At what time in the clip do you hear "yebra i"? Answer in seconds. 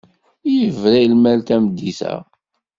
0.55-1.07